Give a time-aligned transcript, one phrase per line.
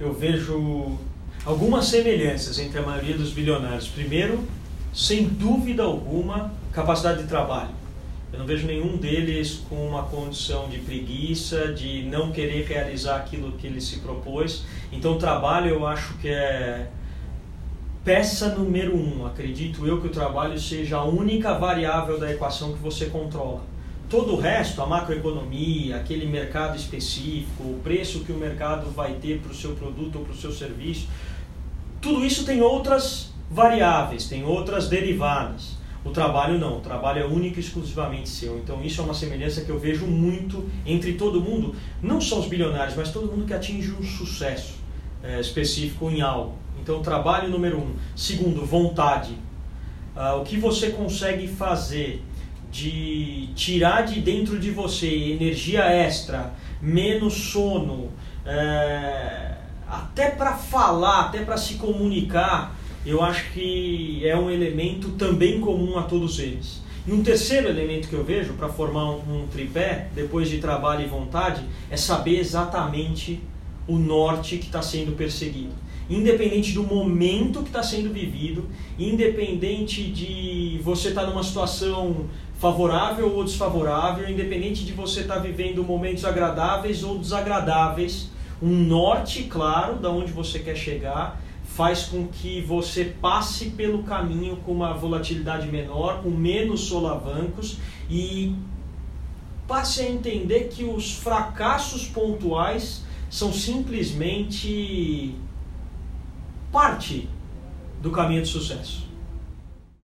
[0.00, 0.96] eu vejo
[1.44, 3.86] algumas semelhanças entre a maioria dos bilionários.
[3.86, 4.42] Primeiro,
[4.94, 7.78] sem dúvida alguma, capacidade de trabalho.
[8.32, 13.52] Eu não vejo nenhum deles com uma condição de preguiça, de não querer realizar aquilo
[13.52, 14.64] que ele se propôs.
[14.90, 16.88] Então, o trabalho eu acho que é
[18.02, 19.26] peça número um.
[19.26, 23.62] Acredito eu que o trabalho seja a única variável da equação que você controla.
[24.10, 29.38] Todo o resto, a macroeconomia, aquele mercado específico, o preço que o mercado vai ter
[29.38, 31.08] para o seu produto ou para o seu serviço,
[32.00, 35.78] tudo isso tem outras variáveis, tem outras derivadas.
[36.04, 38.58] O trabalho não, o trabalho é único e exclusivamente seu.
[38.58, 42.46] Então isso é uma semelhança que eu vejo muito entre todo mundo, não só os
[42.46, 44.74] bilionários, mas todo mundo que atinge um sucesso
[45.22, 46.58] é, específico em algo.
[46.82, 47.94] Então trabalho número um.
[48.16, 49.36] Segundo, vontade.
[50.16, 52.22] Ah, o que você consegue fazer
[52.70, 58.10] de tirar de dentro de você energia extra, menos sono,
[58.46, 59.56] é,
[59.88, 65.98] até para falar, até para se comunicar, eu acho que é um elemento também comum
[65.98, 66.80] a todos eles.
[67.06, 71.04] E um terceiro elemento que eu vejo para formar um, um tripé, depois de trabalho
[71.04, 73.40] e vontade, é saber exatamente
[73.88, 75.72] o norte que está sendo perseguido.
[76.10, 82.26] Independente do momento que está sendo vivido, independente de você estar tá numa situação
[82.58, 88.28] favorável ou desfavorável, independente de você estar tá vivendo momentos agradáveis ou desagradáveis,
[88.60, 94.56] um norte claro da onde você quer chegar faz com que você passe pelo caminho
[94.56, 97.78] com uma volatilidade menor, com menos solavancos
[98.10, 98.54] e
[99.66, 105.36] passe a entender que os fracassos pontuais são simplesmente
[106.72, 107.28] parte
[108.00, 109.09] do caminho de sucesso.